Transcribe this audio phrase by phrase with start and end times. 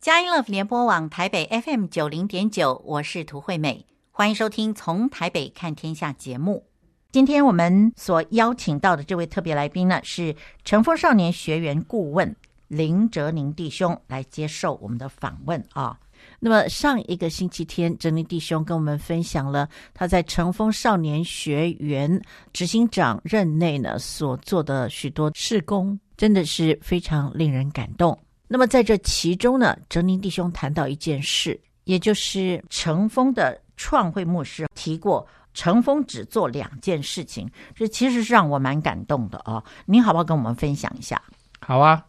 [0.00, 6.64] 佳音乐联播网台北 FM 九零点九，我是涂惠美，欢迎收听《从台北看天下》节目。
[7.12, 10.34] 今天我们所邀请到的这位特别来宾呢，是
[10.64, 12.34] 乘风少年学员顾问
[12.66, 16.00] 林哲宁弟兄来接受我们的访问啊。
[16.38, 22.18] 那么上一个星期天，哲宁弟兄跟我们分享了他在乘风少年学员
[22.54, 28.18] 执行长任内呢所做的许多事工，真的是非常令人感动。
[28.52, 39.62] 那么在这其中呢，哲宁弟兄谈到一件事，也就是乘风的创会牧师提过，乘风只做两件事情，这其实是让我蛮感动的哦。
[39.86, 41.22] 您好不好跟我们分享一下？
[41.60, 42.04] 好啊，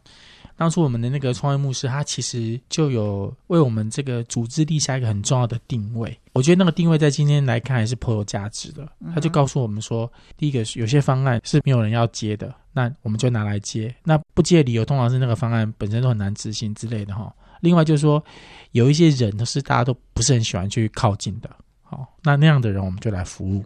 [0.56, 6.20] 当初我们的那个创会牧师，他其实就有为我们这个组织立下一个很重要的定位。
[6.34, 8.88] 我觉得那个定位在今天来看还是颇有价值的。
[9.14, 12.54] 他就告诉我们说，第一个有些方案是没有人要接的。
[12.74, 17.34] 那我们就拿来接，那不接的理由通常是那个方案本身都很难执行之类的哈。
[17.60, 18.24] 另外就是说，
[18.72, 21.50] 有一些人都是大家都不是很喜欢去靠近的，
[21.84, 23.64] 好，那那样的人我们就来服务。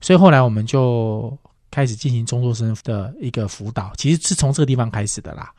[0.00, 1.36] 所以后来我们就
[1.68, 5.52] 开始进行中作生的一个辅导，其实是从这个地方开始的啦。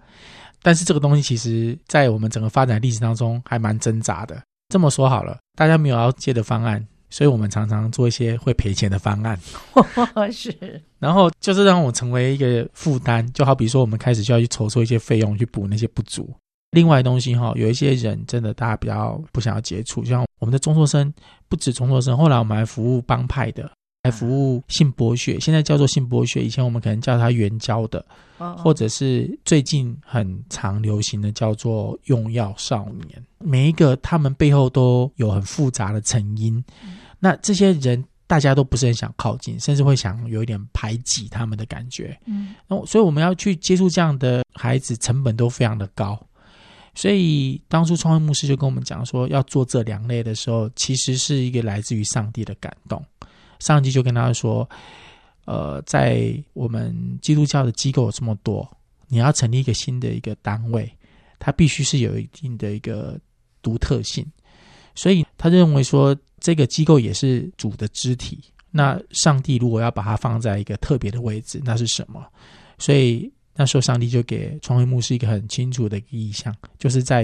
[0.61, 4.41] 但是这个东西其实在我们整个发展历史当中还蛮挣扎的。
[4.69, 6.87] 这么说好了，大家没有要借的方案。
[7.11, 9.35] 所以我们常常做一些会赔钱的方案，
[10.31, 16.31] 是，然后就是让我成为一个负担，就好比说我们开始就要去筹措一些费用去补那些不足。
[16.69, 21.11] 另外东西哈，有一些人真的大家比较不想要接触，就像我们的中辍生，
[21.47, 23.67] 不止中辍生，后来我们还服务帮派的。
[24.09, 28.03] 来服务性剥削，现在叫做性剥削，以前我们可能叫它援交的，
[28.57, 33.23] 或者是最近很常流行的叫做用药少年。
[33.37, 36.63] 每一个他们背后都有很复杂的成因，
[37.19, 42.19] 那这些人大家都不是很想靠近，甚至会想有一点排挤他们的感觉。
[42.25, 46.19] 嗯，那所以我们要去接触这样的孩子，成本都非常的高。
[46.95, 53.01] 所以当初创会牧师就跟我们讲说，要做这两类的时候，其实是一个来自于上帝的感动。
[53.59, 54.67] 上帝就跟他说
[55.45, 58.67] ：“呃，在我们基督教的机构有这么多，
[59.07, 60.89] 你要成立一个新的一个单位，
[61.37, 63.19] 它必须是有一定的一个
[63.61, 64.25] 独特性。
[64.95, 68.43] 所以他认为说，这个机构也是主的肢体。
[68.71, 72.25] 那上帝如果要把它放在一个特别的位置，那是什么？
[72.77, 77.23] 所以那时候上帝就给创会牧师一个很清楚的意向，就是在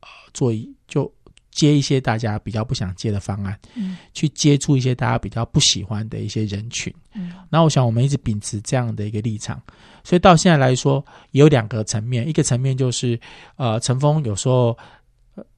[0.00, 1.12] 呃做一就。”
[1.50, 9.60] 接一些大家比较不想接的方案，嗯，去接触一些大家比较不喜欢的一些人群，嗯，那我想我们一直秉持这样的一个立场，
[10.04, 13.18] 所以到现在来说，有两个层面，一个层面就是，
[13.56, 14.76] 呃，陈峰有时候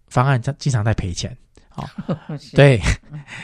[0.08, 1.36] 方案经常在赔钱，
[1.68, 1.86] 好，
[2.54, 2.80] 对，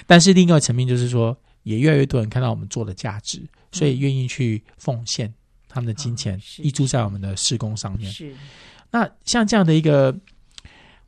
[0.06, 3.42] 但是另一个层面就是说，也越来越多人看到我们做的价值，
[3.72, 5.32] 所以愿意去奉献
[5.68, 8.10] 他们的金钱，挹注在我们的施工上面。
[8.10, 8.34] 是，
[8.90, 10.16] 那像这样的一个。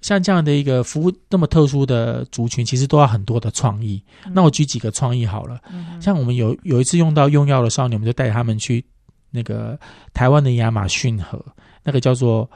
[0.00, 4.02] 像这样的一个服务那么特殊的族群，其实都要很多的创意。
[4.24, 5.60] 嗯、那我举几个创意好了。
[5.70, 8.82] 嗯、像我们有有一次用到用药的少年，我们就带他们去
[9.30, 9.78] 那个
[10.14, 11.44] 台湾的亚马逊河，
[11.84, 12.48] 那个叫做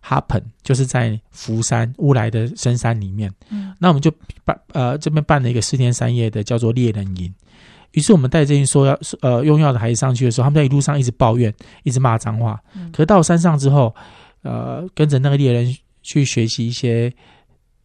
[0.00, 3.32] 哈彭，就是在福山乌来的深山里面。
[3.50, 4.12] 嗯、那我们就
[4.44, 7.32] 办呃这边办了一个四天三夜的叫做猎人营。
[7.92, 11.54] 于是我们带这些说要呃用药的孩子上去的时候，他们在一路上一直抱怨，
[11.84, 12.60] 一直骂脏话。
[12.74, 13.94] 嗯、可是到山上之后，
[14.42, 15.76] 呃，跟着那个猎人。
[16.02, 17.12] 去学习一些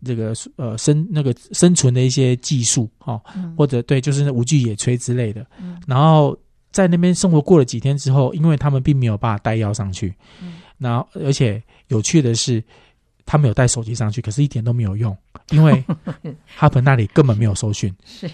[0.06, 5.46] 这个呃生那个生存的一些技术哈，嗯、或者对，就是无惧野炊之类的。
[5.62, 6.38] 嗯、然后
[6.72, 12.64] 在那边生活过了几天之后，因为他们并没有办法带药上去，嗯、然后而且有趣的是，
[13.26, 15.16] 他们有带手机上去，可是一点都没有用，
[15.52, 15.84] 因为
[16.46, 17.94] 哈彭那里根本没有收讯。
[18.06, 18.30] 是，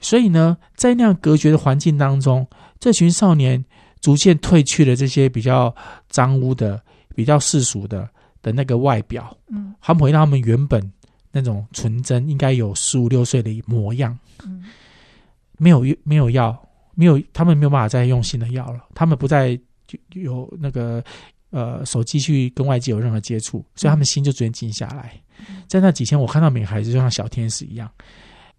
[0.00, 2.46] 所以呢，在那样隔绝的环境当中，
[2.78, 3.64] 这群少年
[4.00, 5.74] 逐渐褪去了这些比较
[6.08, 6.80] 脏污的、
[7.16, 8.08] 比较世俗的。
[8.42, 10.80] 的那个外表，嗯，他们回到他们原本
[11.30, 14.64] 那种纯真，应该有十五六岁的模样，嗯，
[15.58, 16.56] 没有没有药，
[16.94, 19.58] 没有他们没有办法再用新的药了，他们不再
[20.14, 21.02] 有那个
[21.50, 25.20] 呃手机去跟外界有任何接触，所以他们心就逐渐静下来。
[25.48, 27.90] 嗯，在那几天，我看到每个孩子就像小天使一样，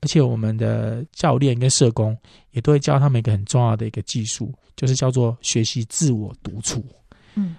[0.01, 2.17] 而且我们的教练跟社工
[2.51, 6.85] 也都会教他们一个很重要的一个技术，就是叫做学习自我独处，
[7.35, 7.55] 嗯。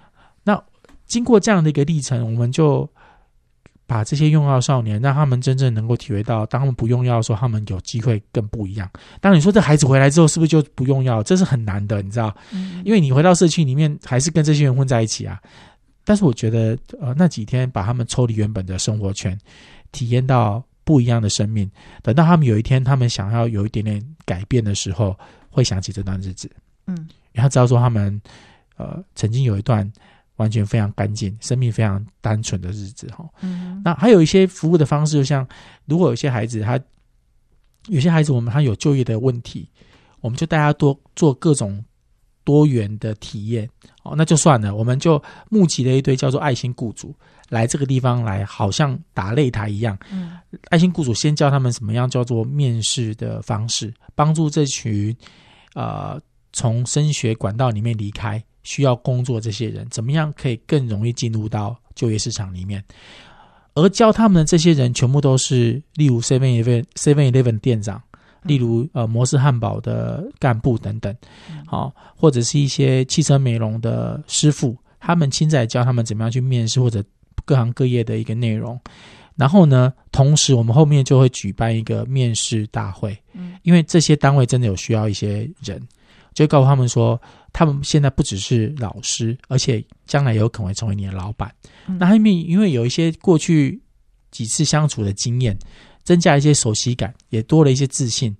[1.13, 2.89] 经过这样的一个历程，我们就
[3.85, 8.89] 把这些用药少年，让他们真正能够体会到，当他们不用药的时候，他们有机会更不一样。
[9.21, 11.21] 当然，你说这孩子回来之后，是不是就不用药？
[11.21, 12.35] 这是很难的，你知道？
[12.83, 15.39] 因为你回到社区里面，还是跟这些人混在一起啊。
[16.03, 19.37] 但是我觉得，呃，那几天把他们抽离原本的生活圈，
[19.91, 21.69] 体验到不一样的生命。
[22.01, 25.15] 等到他们有一天，他们想要有一点点改变的时候，
[25.49, 26.49] 会想起这段日子。
[26.87, 28.19] 嗯，然后知道说他们，
[28.77, 29.91] 呃，曾经有一段。
[30.37, 33.23] 完全非常干净，生命非常单纯的日子哈。
[33.41, 35.47] 嗯，那还有一些服务的方式，就像
[35.85, 36.79] 如果有些孩子他
[37.87, 39.69] 有些孩子我们他有就业的问题，
[40.21, 41.83] 我们就带他多做各种
[42.43, 43.69] 多元的体验
[44.03, 47.13] 哦，那就算了，我们就募集了一堆叫做爱心雇主
[47.49, 49.97] 来这个地方来，好像打擂台一样。
[50.11, 50.39] 嗯，
[50.69, 55.15] 爱心雇主先教他们什么样叫做面试的方式，帮助这群
[55.75, 56.19] 呃
[56.53, 58.43] 从升学管道里面离开。
[58.63, 62.83] 需要工作这些人怎么样可以更容易进入到就业市场里面？
[63.75, 67.99] 而教他们的这些人全部都是，例如 Seven Eleven Seven Eleven 店长，
[68.43, 71.15] 例如呃摩斯汉堡的干部等等，
[71.65, 77.03] 好、哦，或者是一些汽车美容的师傅，他们亲自来教他们怎么样去面试或者
[77.45, 78.79] 各行各业的一个内容。
[79.35, 83.17] 然后呢，同时我们后面就会举办一个面试大会，
[83.63, 85.81] 因为这些单位真的有需要一些人，
[86.35, 87.19] 就告诉他们说。
[87.53, 91.53] 他们现在不只是老师，而且将来有可能会成为你的老板。
[91.87, 93.79] 嗯、那后面因为有一些过去
[94.31, 95.57] 几次相处的经验，
[96.03, 98.35] 增加一些熟悉感，也多了一些自信。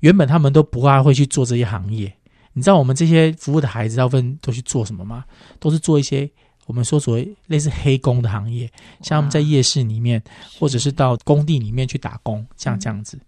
[0.00, 2.10] 原本他们都不大会去做这些行业。
[2.54, 5.24] 你知道我们这些服务的孩子大部分都去做什么吗？
[5.58, 6.30] 都是做一些。
[6.66, 8.70] 我们说所谓类似黑工的行业，
[9.00, 10.22] 像我们在夜市里面，
[10.58, 13.18] 或者是到工地里面去打工，像这样子，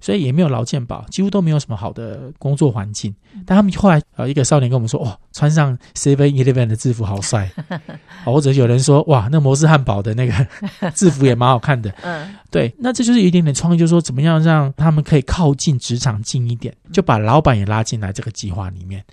[0.00, 3.14] 所以也没有劳健保，几乎都没有什么好的工作环境。
[3.46, 7.48] 但他们后来呃，一个少年跟我们说：“哦，穿上 Seven Eleven 的制服好帅。
[8.26, 10.46] ”或者有人说：“哇，那摩斯汉堡的那个
[10.90, 19.04] 制服也蛮好看的。”嗯，对，那这就是有一点点创意，就是说怎么样让他们可以靠近职场近一点，就把老板也拉进来这个计划里面。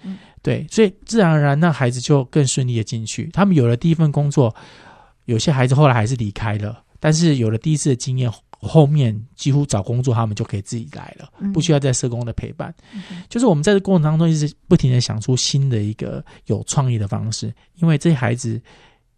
[0.47, 3.29] 对，所以自然而然，那孩子就更顺利的进去。
[3.33, 4.55] 他们有了第一份工作，
[5.25, 12.73] 有些孩子后来还是离开了，但是有了第一次的经验，后面几乎找工作他们就可以自己来了，不需要在社工的陪伴。
[12.93, 18.61] 嗯、就是我们在这过程当中一直不停的想出新的一个有创意的方式，因为这些孩子。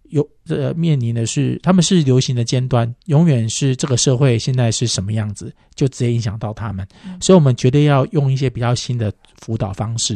[0.09, 6.87] 有呃，面临的是他们是流行的尖端，永远是这个社会现在是什么样子，就直接影响到他们。
[7.05, 10.15] 嗯、所以，我们绝对要用一些比较新的辅导方式。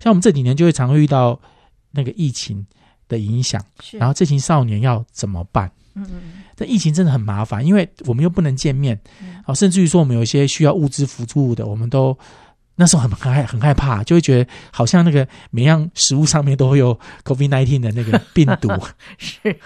[0.00, 1.38] 像我们这几年就会常会遇到
[1.90, 2.64] 那个疫情
[3.08, 5.70] 的影响，然后这群少年要怎么办？
[5.94, 8.94] 嗯嗯，这疫情真的很麻烦，因为我们又不能见面，
[9.44, 12.16] 啊、嗯，甚至于说我们有一些需要物资辅助的，我们都。
[12.74, 18.70] 那时候很很害很害怕，就会觉得好像那个每样食物上面都会有 COVID nineteen 的那个病毒。
[19.18, 19.56] 是，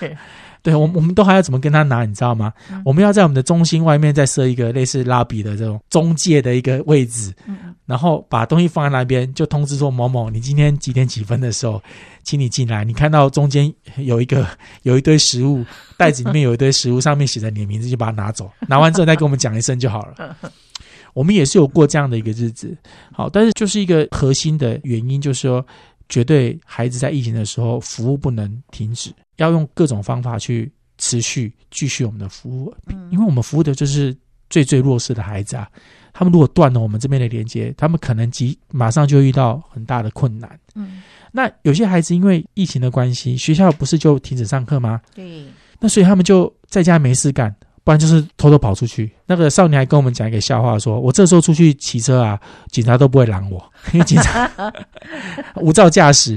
[0.62, 2.52] 对，我我们都还要怎么跟他拿，你知道吗？
[2.72, 11.80] 嗯、我们要在我们的中心外面再设一个类似拉比的这种中介的一个位置，嗯、然后把东西放在那边，就通知说某某，你今天几点几分的时候，
[12.24, 12.82] 请你进来。
[12.82, 14.44] 你看到中间有一个
[14.82, 15.64] 有一堆食物
[15.96, 18.50] 袋子里面有一堆食物，上面写着你的名字，就把它拿走。
[18.66, 20.36] 拿完之后再跟我们讲一声就好了。
[21.16, 22.76] 我们也是有过这样的一个日子，
[23.10, 25.66] 好，但是就是一个核心的原因，就是说，
[26.10, 32.74] 绝对孩子在疫情的时候服务不能停止，要用各种方法去持续继续我们的服务，
[33.10, 34.14] 因为我们服务的就是
[34.50, 35.66] 最最弱势的孩子啊，
[36.12, 40.60] 他们如果断了我们这边的连接，他们可能即马上就遇到很大的困难。
[40.74, 41.02] 嗯，
[41.32, 45.00] 那有些孩子因为疫情的关系，学校不是就停止上课吗？
[45.14, 45.46] 对，
[45.80, 47.56] 那所以他们就在家没事干。
[47.86, 49.08] 不然就是偷偷跑出去。
[49.26, 52.36] 那个少年还跟我们讲一个笑话说，说我这时候出去骑车啊，
[52.72, 54.50] 警察都不会拦我， 因为警察
[55.54, 56.36] 无照驾驶，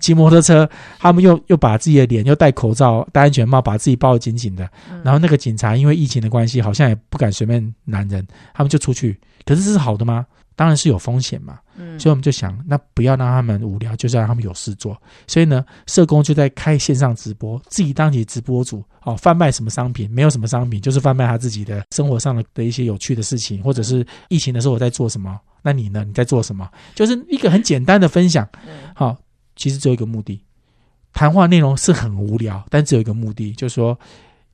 [0.00, 0.66] 骑摩托车，
[0.98, 4.66] 他们又又把自己的脸又戴口罩、戴安全帽，把自己包得紧紧的。
[5.04, 9.20] 然后那个警察因为疫情的关系，好像也不敢随便拦人，他们就出去。
[9.44, 10.24] 可是这是好的吗？
[10.56, 11.60] 当然是有风险嘛。
[11.76, 15.00] 嗯，所以我们就想，那不要让他们无聊，就是让他们有事做。
[15.28, 18.82] 所以呢，社工就在开线上直播，自己当起直播主。
[19.02, 20.10] 哦，贩卖什么商品？
[20.10, 25.38] 没有什么商品，就是贩卖他自己的生活上的的一些有趣的事情，或者是疫情的时候我在做什么？
[25.62, 26.02] 那你呢？
[26.04, 26.68] 你在做什么？
[26.94, 28.48] 就是一个很简单的分享。
[28.94, 29.18] 好、哦，
[29.54, 30.42] 其实只有一个目的，
[31.12, 33.96] 谈话内容是很无聊，但只有一个目的，就是说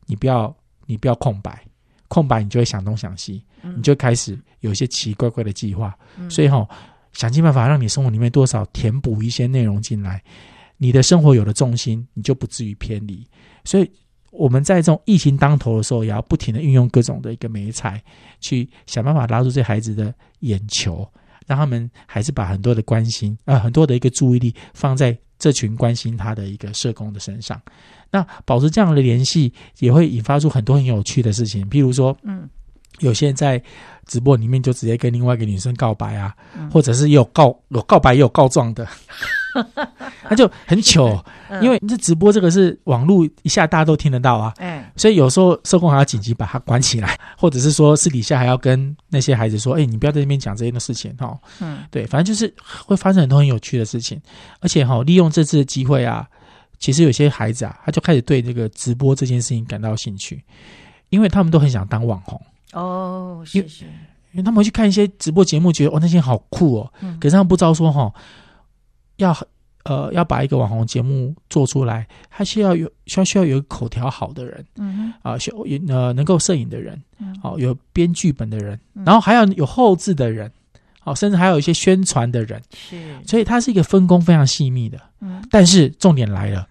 [0.06, 0.54] 你不要
[0.87, 1.62] 你不要空白，
[2.09, 5.97] 空白你就会想东想西，你就开始有一些奇奇怪怪的计划。
[6.28, 6.69] 所以哈、哦，
[7.12, 10.23] 想尽办法让你生活里面多少填补一些内容进来，
[10.76, 13.26] 你的生活有了重心，你就不至于偏离。
[13.64, 13.90] 所以。
[14.33, 18.02] 我们在这种疫情当头的时候，也要不停的运用各种的一个美彩，
[18.40, 21.07] 去想办法拉住这孩子的眼球，
[21.47, 27.61] 让他们还是把很多的关心啊、呃，很多的一个注意力放在这群关心他的一个社工的身上。
[28.11, 32.49] 那保持这样的联系，也会引发出很多很有趣的事情，譬如说，嗯，
[33.02, 33.62] 有些人在
[34.06, 38.87] 直播里面就直接跟另外一个女生告白啊，嗯、或者是也有告有告白也有告状的。
[40.25, 41.23] 他就很糗，
[41.61, 44.54] 因为这直播这个是网络一下大家都听得到啊，
[44.97, 51.38] 所以有时候社工还要紧急把它关起来， 或者是说私底下还要跟那些孩子说，哎，你不要在那边讲这些的事情哈。
[51.61, 52.50] 嗯，对，反正就是
[52.87, 54.18] 会发生很多很有趣的事情，
[54.61, 56.26] 而且哈，利用这次的机会啊，
[56.78, 60.42] 其实有些孩子啊，他就开始对这个直播这件事情感到兴趣，
[61.11, 62.40] 因为他们都很想当网红
[62.72, 63.84] 哦，是是，
[64.32, 68.14] 因为他们去看一些直播节目，觉得哦那些好酷哦，嗯、可是他们不知道说哈、哦，
[69.16, 69.36] 要
[69.84, 77.00] 呃要把一个网红节目做出来，他需要有需要需要有口条好的人，嗯啊，需要呃能够摄影的人，
[77.42, 80.50] 好、嗯、有编剧本的人，然后还要有后置的人。
[81.04, 84.96] 好，甚至还有一些宣传的人，是，所以它是一个分工非常细密的。
[85.18, 86.64] 嗯，但是重点来了，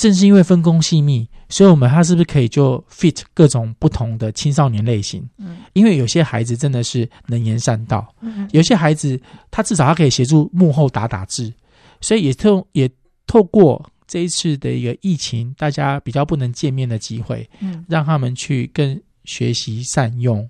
[0.00, 5.28] 正是因为分工细密，所以我们他是不是可以就 fit 各种不同的青少年类型？
[5.36, 11.52] 嗯，因为有些孩子真的是能言善道，嗯，有些孩子他至少他可以协助幕后打打字，
[12.00, 12.90] 所以也透也
[13.26, 20.48] 透过这一次的一个疫情，大家比较不能见面的机会，嗯，让他们去更学习善用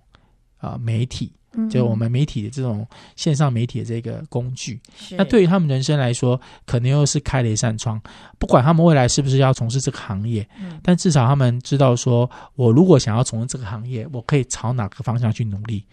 [0.58, 1.32] 啊、呃、媒体。
[1.68, 4.80] 就我们媒体的这种线上媒体的这个工具，
[5.16, 8.00] 那对于他们人生来说，可能又是开了一扇窗。
[8.38, 15.84] 不管他们未来是不是要从事这个行业，嗯，但至少他们知道说，我如果想要从事这个行业，我可以朝哪个方向去努力。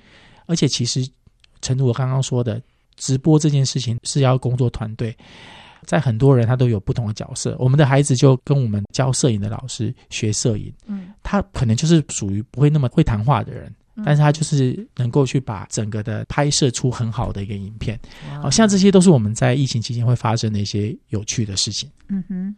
[0.45, 1.05] 而且，其实，
[1.61, 2.61] 诚如我刚刚说的，
[2.95, 5.13] 直播这件事情是要工作团队，
[5.85, 7.55] 在很多人他都有不同的角色。
[7.59, 13.73] 我们的孩子就跟我们教摄影的老师学摄影，嗯，他可能就是属于不会那么会谈话的人。
[14.05, 17.99] 但是他就是能够去把整个的拍摄出很好的一个影片，
[18.41, 21.89] 好像这些都是我们在疫情期间会发生的一些有趣的事情。
[22.09, 22.55] 嗯哼，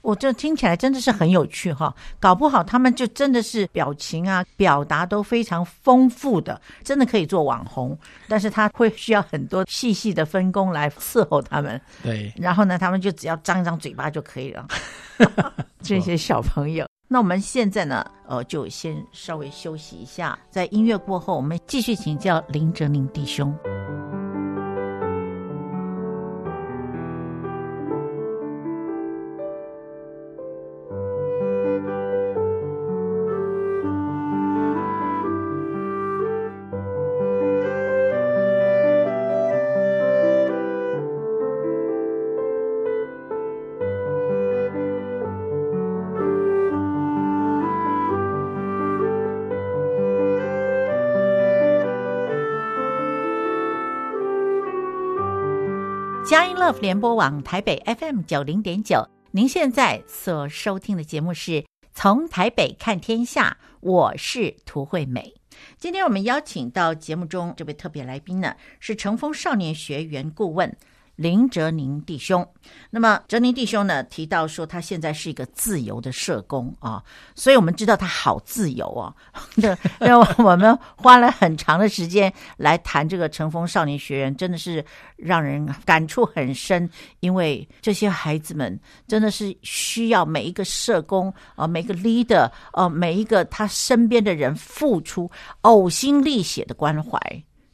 [0.00, 7.98] 我这听起来真的是很有趣哈，搞不好他们就真的是表情啊、表达都非常丰富的，真的可以做网红。
[8.28, 11.80] 但是他会需要很多细细的分工来伺候他们。
[12.02, 14.66] 对，然后呢，他们就只要张一张嘴巴就可以了。
[15.82, 16.85] 这些小朋友。
[17.08, 23.56] 那我们现在呢，呃，就先稍微休息一下，在音乐过后，我们继续请教林哲宁弟兄。
[56.28, 61.64] 佳音乐福联播网台北 FM 九零点九，您现在所收听的节目是
[61.94, 65.34] 从台北看天下，我是涂惠美。
[65.78, 70.76] 今天我们邀请到节目中这位特别来宾呢，是乘风少年学员顾问。
[71.16, 72.46] 林哲宁弟兄，
[72.90, 77.02] 那么哲宁弟兄呢提到说，他现在是一个自由的社工啊，
[77.34, 79.14] 所以我们知道他好自由啊。
[79.54, 84.84] 那 那我们花了很长的时间来谈这个乘风少年学员，真的是
[85.16, 86.88] 让人感触很深，
[87.20, 95.30] 因为这些孩子们真的是需要每一个社工啊，每一个 leader 啊，每一个他身边的人付出
[95.62, 97.18] 呕心沥血的关怀，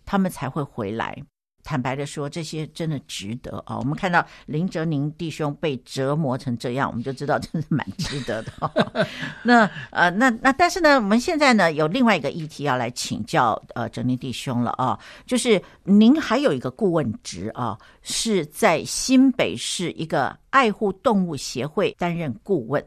[0.04, 1.20] 他们才会回来。
[1.64, 3.78] 坦白的说，这些真的值得啊！
[3.78, 9.06] 我们看到林哲宁弟兄被折磨成这样，我们就知道真是蛮值得的。
[9.42, 22.84] 那呃，那那但是呢，我们现在呢有另外一个议题要来请教呃哲宁弟兄了啊，就是您还有一个顾问职啊，是在新北市一个爱护动物协会担任顾问。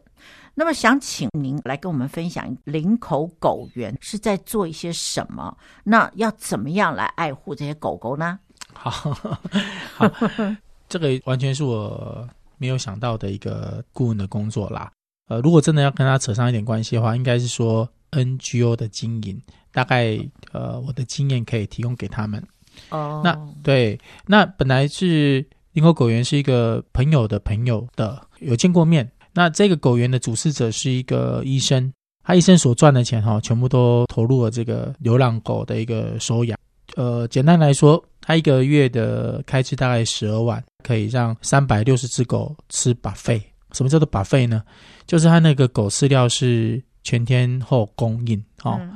[0.58, 5.55] 那么想请您来跟我们分享林口狗园是在做一些什么？
[5.84, 8.39] 那要怎么样来爱护这些狗狗呢？
[8.75, 8.91] 好，
[9.96, 10.12] 好，
[10.88, 12.27] 这个完全是我
[12.58, 14.91] 没有想到的一个顾问的工作啦。
[15.27, 19.41] 呃，如果真的要跟他扯上一点关系的话，应该是说 NGO 的经营，
[19.72, 20.20] 大概
[20.51, 22.46] 呃，我的经验可以提供给他们。
[22.89, 29.10] 哦，那对，那本来是林口狗园是一个朋友的朋友的，有见过面。
[29.34, 31.91] 那这个狗园的主事者是一个医生，
[32.24, 36.58] 他一生所赚的钱哈，全部都投入了这个流浪狗的一个收养。
[36.96, 43.41] 呃，简单来说，他一个月的开支大概十二万，可以让三百六十只狗吃 buffet。
[43.72, 44.63] 什么叫做 buffet 呢？
[45.05, 48.77] 就是他那个狗饲料是全天候供应哦。
[48.82, 48.94] 嗯、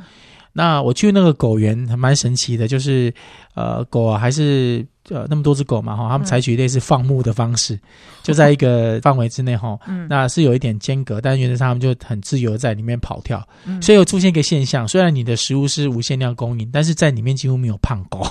[0.53, 3.13] 那我去那个狗园还蛮神奇的，就是
[3.53, 7.81] 呃，狗啊还是呃那么多只狗嘛哈，他们采取类似放牧的方式，嗯、
[8.24, 9.77] 就在一个范围之内哈。
[9.86, 13.48] 嗯、那是有一点间隔，但原则上他们就很自由在里面跑跳。
[13.65, 18.25] 嗯、所以有出现一个现象，虽然你的食物是无限量供应，但是在里面几乎没有胖狗。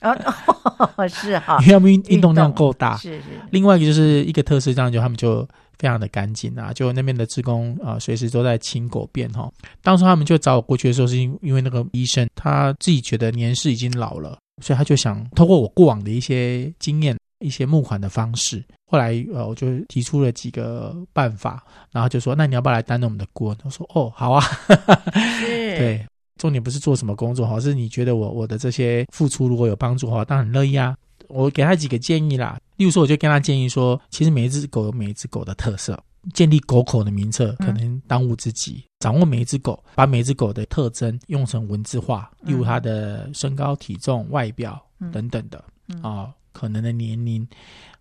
[0.00, 2.96] 哦，哦，是哈， 因为他们运运动量够大。
[2.96, 3.24] 是是。
[3.50, 5.46] 另外一个就是一个特色，这样就他们就
[5.78, 9.50] 非常的干净啊，就那边的职工啊，随时都在清狗便哈。
[9.82, 18.62] 当初他们就找我过去的时候，是因因为那个医生他自己觉得年事已经老了，所以他就想通过我过往的一些经验，一些募款的方式。
[18.86, 23.56] 后来呃，我就提出了几个办法，然后就说，那你要不要来担任我们的顾问？
[23.64, 24.44] 我说哦，好啊。
[25.76, 30.96] 对，重点不是做什么工作，哈，是你觉得我我的这些付出如果有帮助的话，当然很乐意啊。
[31.28, 35.98] 我给他几个建议啦，例如说，我就跟他建议说，其实每一只狗有每一只狗的特色，
[36.34, 38.74] 建立狗口的名册可能当务之急。
[38.74, 44.78] 嗯、掌握每一只狗，把每一只狗的特征用成文字化，例如它的身高、体重、外表
[45.10, 45.64] 等等的
[46.02, 47.46] 啊、可能的年龄，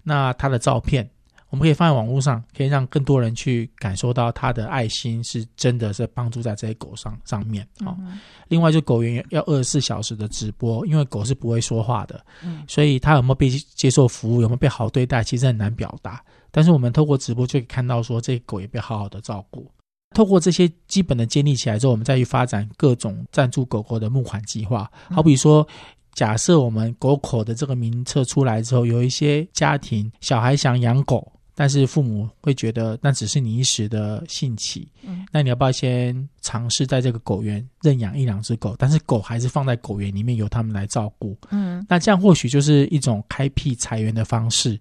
[0.03, 1.09] 那它的照片。
[1.53, 7.95] 我们可以放在网络上，可以让更多人去感受到他的爱心是真的是帮助在这些狗上上面啊。
[7.99, 16.25] 嗯、另外，就狗园要二十四小时的直播，因为狗是不会说话的，嗯，所以它有没有被接受服务，有没有被好对待，其实很难表达。
[16.49, 19.69] 但是我们透过直播就可以看到，说这狗也被好好的照顾。
[20.15, 25.67] 透过这些基本的建立起来之后，我们再去发展各种赞助狗狗的募款计划，好比说。
[26.15, 38.75] 假设我们狗口的这个名册出来之后，有一些家庭小孩想养狗，但是父母会觉得那只是你一时的兴起，嗯，那你要不要先尝试在这个狗园认养一两只狗？
[38.77, 44.79] 但是狗还是放在狗园里面由他们来照顾，嗯，那这样或许就是一种开辟财源的方式，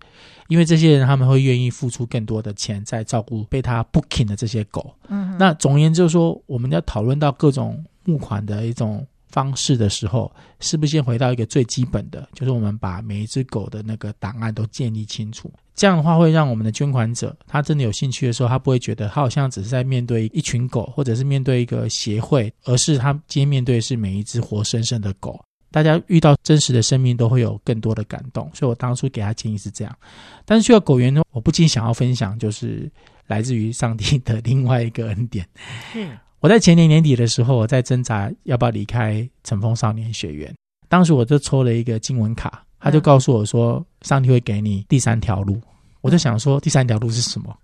[0.49, 9.07] 因为这些人他们会愿意付出更多的钱在照顾被他 booking 的这些狗，嗯，那总而言之就是说，我们要讨论到各种募款的一种。
[9.33, 15.51] 方式的时候，是不是先回到一个最基本的，就是我们把每一只狗的那个档案都建立清楚？
[15.75, 25.43] 这样的话，会让我们的捐款者他真的有兴趣的时候，他不会觉得他好像只是在面对一群狗，或者是面对一个协会，而是他今天面对是每一只活生生的狗。
[25.71, 28.51] 大家遇到真实的生命，都会有更多的感动。
[28.53, 29.99] 所以我当初给他建议是这样。
[30.45, 32.93] 但是去到狗园呢，我不禁想要分享，就是
[33.27, 35.49] 来自于上帝的另外一个恩典。
[35.97, 36.19] 嗯。
[36.43, 40.53] 我在前年年底的时候，我在挣扎要不要离开乘风少年学院。
[40.89, 45.61] 当时我就抽了一个经文卡，他就告诉我说，上帝会给你第三条路。
[46.01, 47.57] 我就想说，第三条路是什么？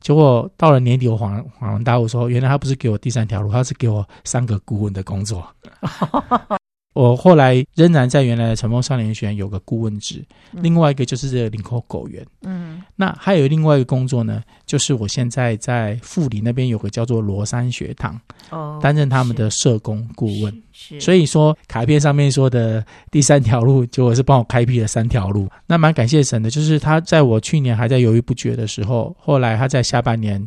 [0.00, 5.46] 结果到了年底，我恍恍然大悟说，原来他不是给我第三条路，他是给我三个顾问的工作。
[6.94, 12.24] 我后来仍然在原来的晨风少年学院有个顾问职，另外一个就是这个林口狗园。
[12.42, 18.18] 嗯，那还有另外一个工作呢，就是我现在在富里那边有个叫做罗山学堂，
[18.50, 20.62] 哦，担任他们的社工顾问。
[20.70, 25.48] 是，所以说卡片上面说的第三条路，结果是帮我开辟了三条路。
[25.66, 30.40] 那蛮感谢神的，就是他在我去年还在犹豫不决的时候，后来他在下半年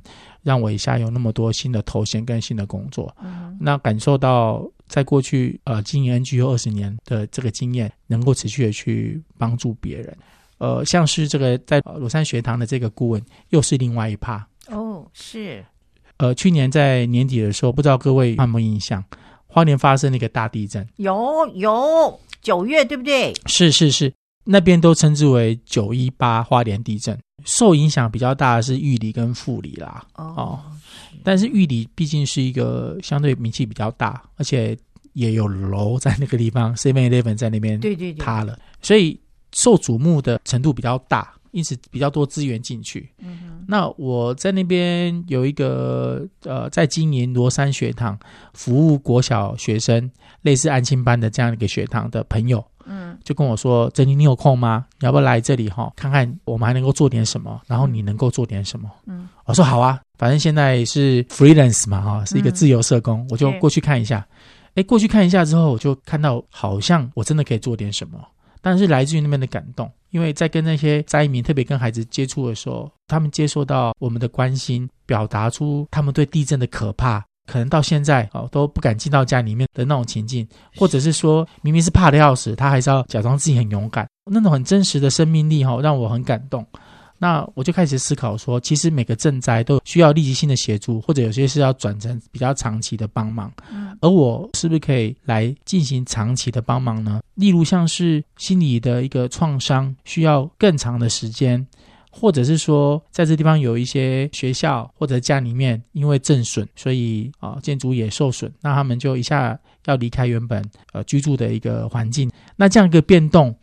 [0.44, 3.14] 让我一下有那么多新的头衔跟新的工作。
[3.22, 4.66] 嗯，那感受到。
[4.88, 10.18] 在过去，呃，经营 NGO 二十年的这个经验，能够持续的去帮助别人，
[10.58, 14.48] 呃，像是这个在鲁山学堂的这个顾问，又是另外一趴。
[14.70, 15.64] 哦，是，
[16.18, 19.04] 呃，去年在年底的时候，不知道各位有没有印象，
[19.46, 22.20] 花莲发生了一个大地震，有有。
[22.40, 23.34] 九月对不对？
[23.48, 24.14] 是是是，
[24.50, 30.34] 那边都称之为九一八花莲地震，受影响比较大的是玉里跟富里啦，哦。
[30.38, 30.60] 哦
[31.24, 34.78] 但是玉里毕竟是一个相对名气比较大，而且
[35.12, 39.20] 也有楼在那个地方，Seven Eleven 在那边，对对对，塌了，所以
[39.52, 43.10] 受瞩目的程度比较大，因此比较多资源进去。
[43.18, 48.18] 嗯，那我在那边有一个呃，在经营罗山学堂，
[48.54, 50.10] 服务国小学生，
[50.44, 52.64] 类似安亲班的这样一个学堂的朋友。
[52.88, 54.86] 嗯，就跟我说：“珍妮，你有空吗？
[55.00, 57.62] 你要不要来这里哈，看看我们还能够做点什么？
[57.68, 64.26] 然后你能够做点什么？”嗯，我说：“好啊，反正现在是 freelance 嘛，哈，是一个自由社工，嗯、我就过去看一下。
[64.76, 68.20] 哎，过去看一下之后，我就看到好像我真的可以做点什么。
[68.62, 86.64] 但是来自于那边的感动，因为在跟那些灾民，特别跟孩子接触的时候，他们接受到我们的关心，表达出他们对地震的可怕。”可能到现在哦都不敢进到家里面的那种情境，或者是说明明是怕的要死，他还是要假装自己很勇敢，那种很真实的生命力哈、哦，让我很感动。
[87.20, 93.52] 那我就开始思考说，其实每个赈灾都需要立即性的协助，或者有些是要转成比较长期的帮忙。
[94.02, 97.22] 而我是不是可以来进行长期的帮忙呢？
[97.34, 101.66] 例如像是心理的一个创伤，需要更长的时间。
[102.10, 112.32] 或者是说，在这地方有一些学校或者家里面因为震损，所以啊、呃、建筑也受损，那他们就一下要离开原本呃居住的一个环境。
[112.56, 113.56] 那这样一个变动，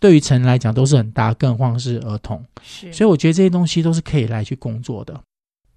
[0.00, 2.42] 对于成人来讲都是很大，更何况是儿童。
[2.62, 5.20] 是，所以我觉得这些东西都是可以来去工作的。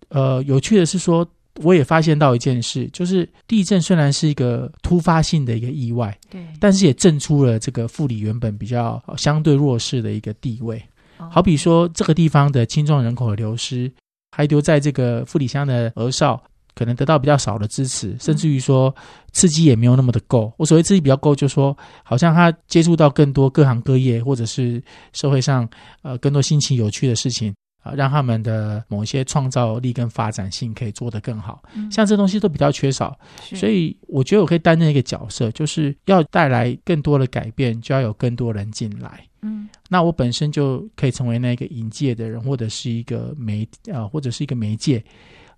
[0.10, 1.27] 呃，有趣的是说，
[1.63, 10.81] 我也发现到一件事，就是地震虽然是一个突发性的一个意外，对，但是也震出了这个富里原本比较相对弱势的一个地位。
[11.29, 13.91] 好比说，这个地方的青壮人口的流失，
[14.31, 16.41] 还留在这个富里乡的儿少，
[16.73, 18.93] 可能得到比较少的支持，甚至于说，
[19.31, 20.51] 刺激也没有那么的够。
[20.57, 24.81] 我所谓刺激比较够，就是说好像他接触到更多各行各业，或者是
[25.13, 25.67] 社会上
[26.01, 31.63] 呃更多新奇有趣的事情啊、呃，让他们的某一些创造力跟发展性可以做得更好。
[31.74, 33.17] 嗯、像这东西都比较缺少，
[33.56, 39.26] 所以我觉得我可以担任一个角色，就是要带来更多的改变，就要有更多人进来。
[39.41, 45.04] 嗯，那我本身就可以成为那个引介的人，或者是一个媒啊、呃，或者是一个媒介。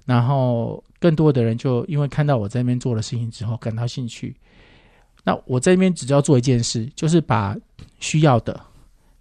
[0.06, 4.36] 然后更多的人就因为看到我在那边做的事情之后感到兴趣，
[5.24, 7.56] 那我这边只要做一件事，就是把
[8.02, 8.60] 需要的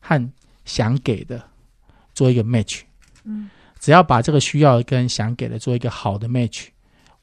[0.00, 0.32] 和
[0.64, 1.40] 想给的
[2.14, 2.80] 做一个 match。
[3.24, 6.66] 嗯，只要把这个需要跟想给的做一个好的 match，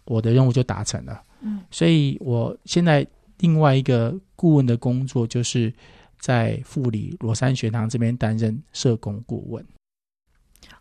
[0.05, 1.23] 我的任务就达成了。
[1.41, 3.05] 嗯，所以我现在
[3.37, 5.73] 另外一个顾问的工作就是
[6.17, 9.65] 在富里罗山学堂这边担任社工顾问。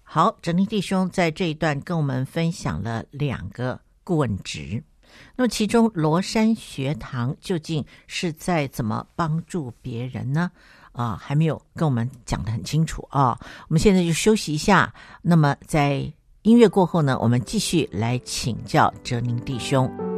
[0.03, 4.83] 好，哲宁弟兄在这一段跟我们分享了两个顾问职。
[5.37, 10.51] 那么，其中罗山学堂究竟是在怎么帮助别人呢？
[10.93, 13.39] 啊，还没有跟我们讲得很清楚啊。
[13.69, 14.93] 我们现在就休息一下。
[15.23, 20.18] 那么，在音乐过后呢，我们继续来请教哲宁弟兄。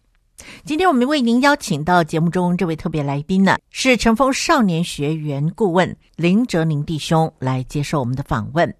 [0.63, 8.73] 今天我们为您邀请到节目中这位特别来宾呢，是乘风少年学员顾问林哲宁弟兄来接受我们的访问。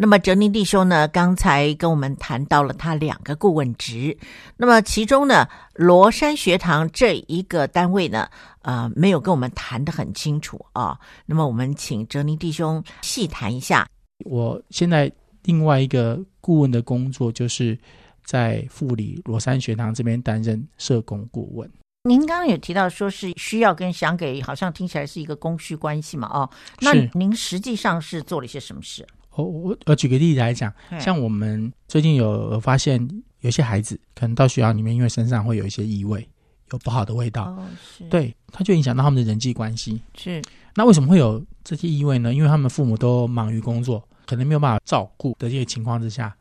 [0.00, 4.16] 那么哲宁弟兄呢，刚才跟我们谈到了他两个顾问职，
[4.56, 8.28] 那么其中呢，罗山学堂这一个单位呢，
[8.62, 10.96] 呃，没有跟我们谈得很清楚啊。
[11.26, 13.88] 那么我们请哲宁弟兄细谈一下。
[14.24, 15.10] 我现在
[15.42, 17.76] 另外一个顾问的工作，就是
[18.28, 21.70] 在富里罗山学堂这边担任社工顾问。
[22.02, 26.28] 您刚刚有提到说是需要跟想给，好像听起来是一个供需关系嘛？
[26.28, 29.06] 哦，那您实际上是做了一些什么事？
[29.34, 33.08] 我我我举个例子来讲，像我们最近有发现，
[33.40, 36.28] 有些孩子可能到学校里面，因为身上会有一些异味，
[36.72, 37.56] 有不好的味道，
[38.10, 40.02] 对，他就影响到他们的人际关系。
[40.14, 40.42] 是，
[40.74, 42.34] 那为什么会有这些异味呢？
[42.34, 46.36] 因为他们父母都忙于工作，可能没有办法照顾的这些情况之下，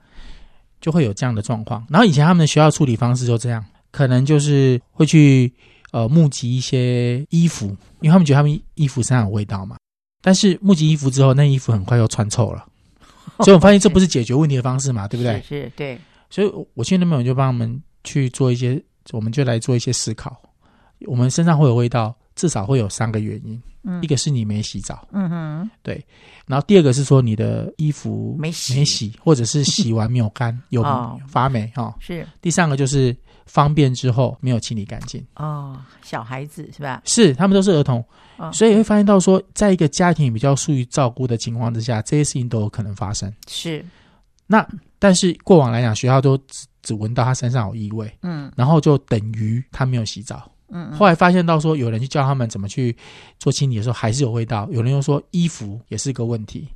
[0.88, 1.86] 就会有这样的状况。
[1.90, 5.52] 然后以前他们的学校处理方式就这样，可能就是会去
[5.92, 7.66] 呃募集一些衣服，
[8.00, 9.76] 因为他们觉得他们衣服身上有味道嘛。
[10.22, 12.66] 但是募集衣服之后，那衣服很快又穿臭了。
[13.44, 15.42] 所以我发现这不是解决问题的方式嘛，对不对？
[15.42, 16.00] 是，是，对。
[16.30, 20.42] 所以，我现在没有就帮他们去做一些，我们就来做一些思考。
[21.06, 23.62] 我们身上会有味道，至少会有三个原因。
[23.88, 26.06] 嗯，一个是你没洗澡，嗯哼，对。
[26.46, 30.84] 然后第二个是说你的衣服没洗，没洗，或者是洗完没有干， 有
[31.28, 31.96] 发霉哈。
[32.00, 32.28] 是。
[32.42, 35.26] 第三个就是方便之后没有清理干净。
[35.36, 37.02] 哦，小孩子是吧？
[37.06, 38.04] 是，他们都是儿童。
[38.54, 43.34] 所以会发现到说，在一个家庭比较疏于照顾的情况之下，这些事情都有可能发生。
[43.48, 43.84] 是，
[44.46, 44.64] 那
[45.00, 52.96] 但是过往来讲，学校都只只闻到他身上有异味，嗯，然后就等于他没有洗澡，嗯，后来发现到说，有人去教他们怎么去
[53.40, 54.68] 做清理的时候，还是有味道。
[54.72, 56.68] 有人又说衣服也是个问题，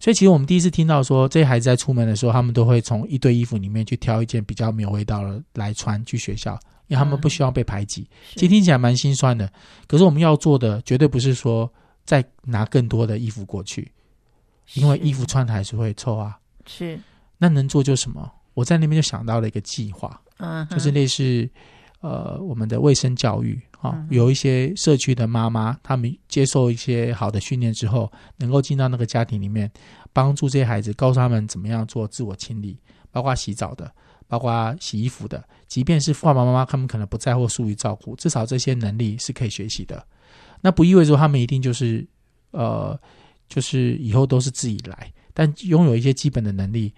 [0.00, 6.58] 所以其实我们第一次听到说，这些孩子在出门的时候，他们都会从一堆衣服里面去挑一件比较没有味道的来穿去学校。
[6.88, 9.52] 因为他们不希望被排挤，嗯、其实听起来蛮心酸的。
[9.88, 11.68] 可是我们要做的绝对不是说
[12.04, 13.90] 再拿更多的衣服过去，
[14.74, 16.38] 因为衣服穿的还是会臭啊。
[16.64, 16.96] 是，
[17.38, 18.30] 那能做就什么？
[18.54, 21.50] 我在那边就想到了一个计划，嗯，就是类似
[22.06, 29.68] 呃我们的卫生教育啊，嗯、有一些社区的妈妈，他们接受一些好的训练之后，能够进到那个家庭里面，
[30.12, 32.78] 帮助这些孩子，告诉他们怎么样做自我清理，
[33.10, 33.90] 包括洗澡的。
[34.28, 40.04] 包括洗衣服的，即便是爸爸妈妈，他们可能不在乎疏于照顾，至少这些能力是可以学习的。
[40.60, 42.04] 那不意味着他们一定就是，
[42.50, 42.98] 呃，
[43.48, 46.92] 就是以后都是自己来，但拥有一些基本的能力，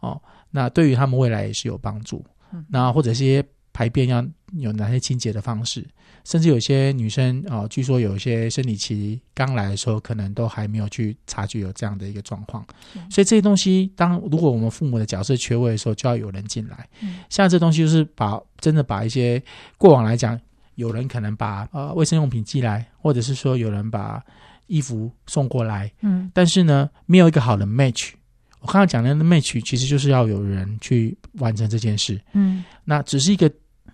[0.00, 0.18] 哦，
[0.50, 2.24] 那对于他们未来也是有帮助。
[2.68, 3.44] 那或者些。
[3.72, 4.20] 排便要
[4.56, 5.86] 有哪些清洁的方式？
[6.24, 12.62] 甚至有些女生啊、哦，据说有一些生理期刚来的时候，可能都还没有去察觉有这样的一个状况。
[12.94, 16.86] 嗯、所以这些东西，当如果我们父母的角色缺位的时候，就要有人进来。
[17.00, 19.42] 嗯、像这东西，就是把真的把一些
[19.78, 20.38] 过往来讲，
[20.74, 24.22] 有人可能把呃卫生用品寄来，或者是说有人把
[24.66, 28.10] 衣服送过来，嗯，但是呢，没有一个好的 match。
[28.60, 32.20] 我刚刚讲的那 match 其实就是要有人去完成这件事。
[32.34, 33.50] 嗯，那只是一个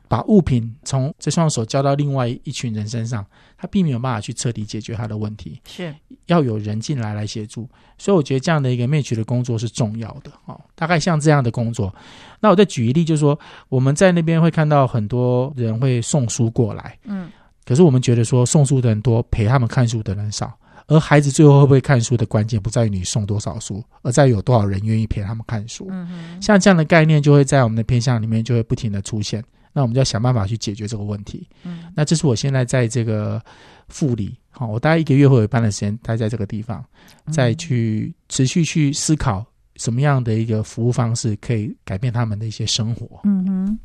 [0.08, 3.24] 把物品从这双手交到另外一群人身上，
[3.56, 5.60] 他并没有办法去彻底解决他的问题。
[5.66, 5.94] 是
[6.26, 10.30] 要有人进来来协助，所以我觉得这样的一个 match 的工作是重要的。
[10.46, 11.94] 哦，大概像这样的工作。
[12.40, 13.38] 那我再举一例，就是说
[13.68, 16.98] 我们在那边会看到很多人会送书过来。
[17.04, 17.30] 嗯，
[17.64, 20.52] 可是我们觉得说送书的人多，陪他们看书的人少。
[20.88, 25.88] 而孩子最后会不会看书的关键，不在于你送多少书，而在于有多少人愿意陪他们看书。
[25.90, 29.42] 嗯哼，像这样的概念就会在我们的偏向里面就会不停的出现。
[29.76, 31.46] 那我们就要想办法去解决这个问题。
[31.64, 33.38] 嗯，那这是我现在在这个
[33.88, 36.82] 富里，好，我大概一个月会有一半的时间待在这个地方，
[37.30, 43.20] 再去持续去思考什么样的一个服务方式可以改变他们的一些生活。
[43.24, 43.78] 嗯哼。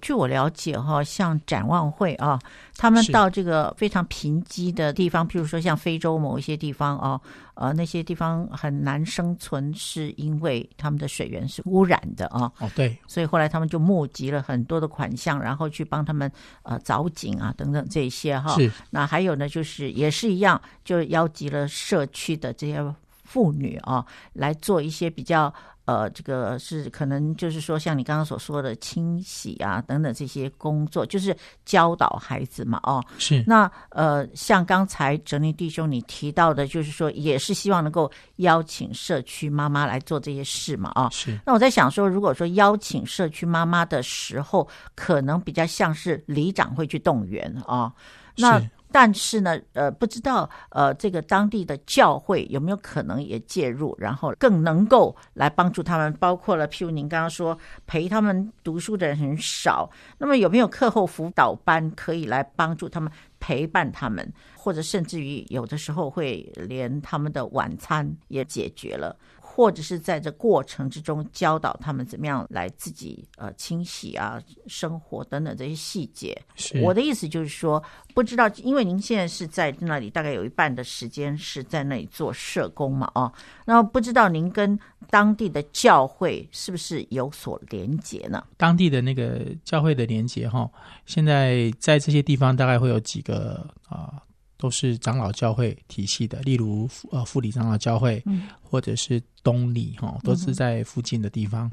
[0.00, 2.38] 据我了解，哈，像展望会啊，
[2.76, 7.20] 他们到这个非常贫瘠的地方，譬如说像非洲某一些地方啊，
[7.54, 12.50] 呃，那些地方很难生存，是因为他们的水源是污染的啊。
[12.58, 16.30] 哦，对，所以后来他们就募集了很多的款项，然后去帮他们
[16.62, 18.54] 呃凿井啊等等这些哈。
[18.56, 18.70] 是。
[18.90, 22.82] 那还有呢，就是也是一样，就邀集了社区的这些
[23.24, 25.52] 妇女啊，来做一些比较。
[25.90, 33.42] 呃，这个是可能就是说，像你刚刚所说的清洗啊等等这些工作，就是教导孩子嘛，哦，是。
[33.44, 41.36] 那呃，像刚才哲宁弟兄你提到的，就是说也是希望能够邀请社区妈妈来做这些事嘛，啊、哦，是。
[41.44, 47.92] 那我在想说，如果说邀请社区妈妈的时候，可能比较像是里长会去动员啊、哦，
[48.36, 48.62] 那。
[48.92, 56.12] 但是呢，呃，不知道呃，这个当地的教会有没有可能也介入，然后更能够来帮助他们？
[56.14, 69.16] 包括了，譬如您刚刚说陪他们读书的人很少，那么有没有课后辅导班可以来帮助他们陪伴他们，或者甚至于有的时候会连他们的晚餐也解决了？
[69.52, 76.40] 或者是在这过程之中教导他们怎么样来自己呃清洗啊、生活等等这些细节。
[76.54, 76.80] 是。
[76.82, 77.82] 我的意思就是说，
[78.14, 83.30] 不知道，因为您现在是在那里，大概有一半的时间是在那里做社工嘛，哦，
[83.66, 84.78] 那不知道您跟
[85.10, 88.42] 当地的教会是不是有所连结呢？
[88.56, 90.70] 当地的那个教会的连结哈，
[91.06, 94.14] 现在在这些地方大概会有几个啊。
[94.14, 94.29] 呃
[94.60, 101.66] 都是长老教会体系的，例如呃富里长老教会，嗯、或者是东里哈，都是在附近的地方。
[101.66, 101.72] 嗯、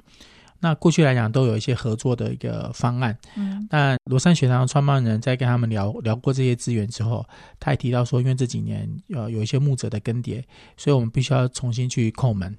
[0.61, 3.15] 那过去来讲，都有一些合作的一个方案。
[3.35, 7.25] 嗯，但罗山学堂创办人在跟他们聊聊过这些资源之后，
[7.59, 10.41] 他也提到说，因为这几年呃有一些牧者的更迭，
[10.77, 12.55] 所以我们必须要重新去叩门。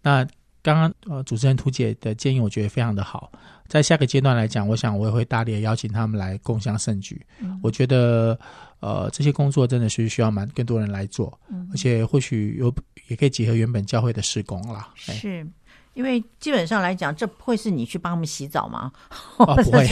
[0.00, 0.24] 那
[0.62, 3.32] 刚刚呃主持人涂姐的建议，我觉得非常的好。
[3.66, 7.20] 在下个阶段来讲，我想我也会大力的邀请他们来共享盛举。
[7.40, 8.38] 嗯、我觉得。
[8.80, 12.74] 呃，这些工作真的是需要蛮更多人来做，嗯、而且或许有
[13.08, 14.92] 也可以结合原本教会的施工啦。
[14.94, 15.46] 是。
[15.94, 18.92] 因为基本上来讲，这不会是你去帮他们洗澡吗？
[19.38, 19.86] 哦， 不会。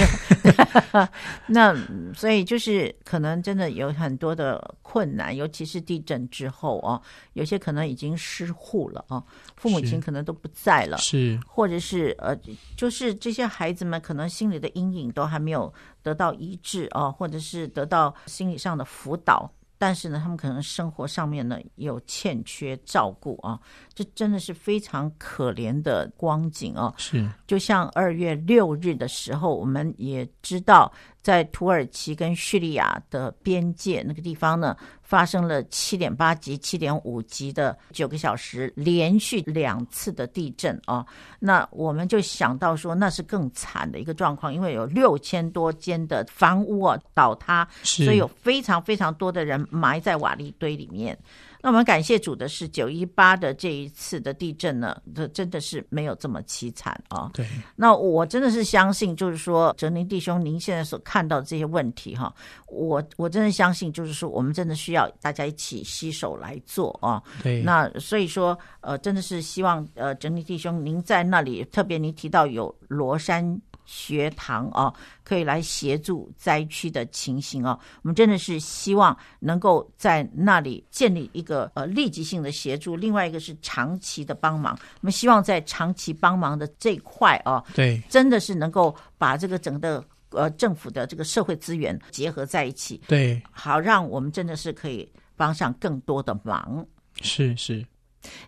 [1.47, 1.75] 那
[2.15, 7.01] 所以就是可能真的有很多的困难，尤其是地震之后啊，
[7.33, 9.23] 有些可能已经失户了啊，
[9.57, 12.37] 父母亲可能都不在了，是，或者是呃，
[12.77, 19.51] 就是这些孩子们可能心里的阴影都还没有得到医治啊，或者是得到心理上的辅导。
[19.85, 23.59] 但是呢，他们可能生活上面呢有欠缺照顾啊，
[23.92, 26.95] 这真的是非常可怜的光景啊。
[26.97, 30.92] 是，就像二月六日的时候，我们也知道。
[31.23, 41.07] 在土耳其跟叙利亚的边界那个地方呢，发生了七点八级、七点五级的九个小时连续两次的地震啊。
[41.39, 51.17] 那我们就想到说，那是更惨的一个状况，因为有六千多间的房屋啊倒塌，所以有非常非常多的人埋在瓦砾堆里面。
[51.62, 57.31] 那我们感谢主的是九一八的这一次的地震呢，这真的是没有这么凄惨啊。
[57.33, 57.46] 对，
[57.77, 62.35] 那我真的是相信，就是说哲宁弟兄，您现在所看到的这些问题哈，
[62.66, 67.22] 我我真的相信，就是说我们真的需要大家一起携手来做啊。
[67.42, 73.61] 对，那所以说呃，真的是希望呃哲宁弟兄，您在那里，特别您提到有罗山。
[73.85, 74.92] 学堂啊，
[75.25, 77.79] 可以来协助灾区的情形啊。
[78.03, 84.75] 我们真的是希望能够在那里建立一个呃立即性的协助，另外一个是长期的帮忙。
[84.75, 96.87] 我们希望在长期帮忙的这一块啊，对，真的是能够把这个整个呃政府的这个社会资源结合在一起，对，好让我们真的是可以帮上更多的忙。
[97.21, 97.85] 是是。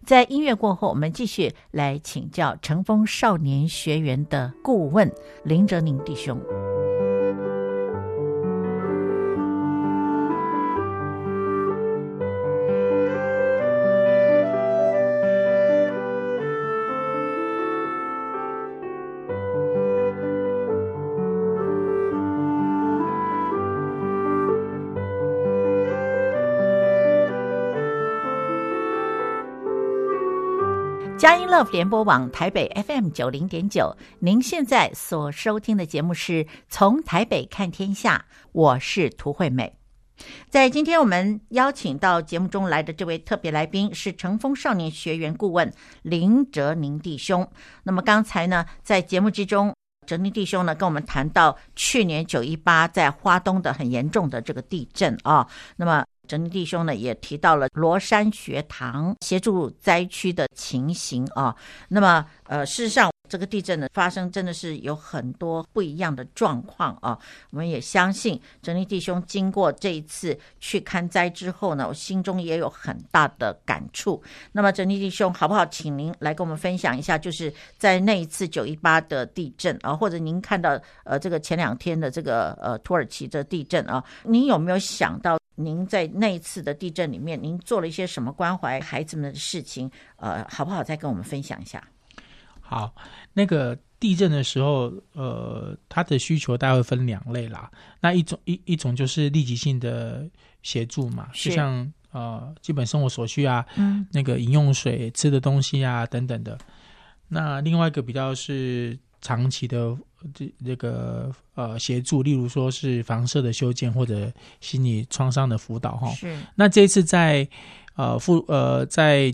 [0.05, 5.11] 在音乐过后，我们继续来请教乘风少年学员的顾问
[5.45, 6.41] 林哲宁弟兄。
[31.25, 39.75] 佳音 Love 联播网台北 FM 九零点九，您现在所收听的节目是从台北看天下，我是涂惠美。
[40.51, 47.51] 在今天我们邀请到节目中来的这位特别来宾是乘风少年学员顾问林哲宁弟兄。
[47.85, 49.75] 那么刚才呢，在节目之中，
[50.07, 56.05] 哲宁弟兄呢跟我们谈到去年九一八在花东的很严重的这个地震啊，那么。
[56.27, 61.55] 哲宁弟兄呢也提到了罗山学堂协助灾区的情形啊，
[61.89, 67.19] 那么呃，事实上这个地震的发生真的是有很多不一样的状况啊。
[67.51, 74.23] 我们也相信哲宁弟兄经过这一次去看灾之后呢，我心中也有很大的感触。
[74.53, 75.65] 那么哲宁弟兄，好不好？
[75.67, 85.39] 请您来跟我们分享一下，就是在那一次九一八的地震啊，或者您看到呃这个前两天的这个呃土耳其的地震啊，您有没有想到？
[85.57, 89.90] 您在那一次的地震里面，您做了一些什么关怀孩子们的事情？
[90.17, 90.83] 呃，好不好？
[90.83, 91.83] 再跟我们分享一下。
[92.61, 92.95] 好，
[93.35, 97.71] 那个地震的时候，呃，它的需求大概会分两类啦。
[98.01, 100.29] 那一种一一种就是立即性的
[100.62, 106.59] 协助嘛，就像呃基本生活所需啊，嗯，那个饮用水、吃的东西啊等等的。
[107.29, 109.97] 那另外一个比较是长期的。
[110.33, 116.09] 这这个呃协助，例如说是房舍的修建或者心理创伤的辅导哈。
[116.13, 116.35] 是。
[116.55, 117.47] 那这一次在
[117.95, 119.31] 呃复呃在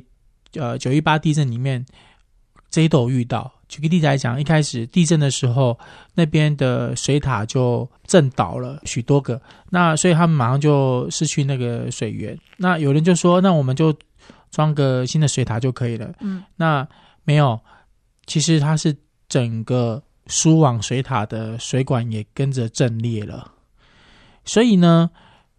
[0.54, 1.86] 呃九一八地震里面，
[2.68, 3.48] 这一都有遇到。
[3.68, 5.78] 举个例子来讲，一开始地震的时候，
[6.12, 12.36] 那边的水塔就震倒了许多个，那所以他们马上就失去那个水源。
[12.56, 13.96] 那有人就说，那我们就
[14.50, 16.12] 装个新的水塔就可以了。
[16.18, 16.42] 嗯。
[16.56, 16.84] 那
[17.22, 17.60] 没有，
[18.26, 18.92] 其实它是
[19.30, 20.02] 整个。
[20.26, 23.50] 输往水塔的水管也跟着震裂了，
[24.44, 25.10] 所以呢，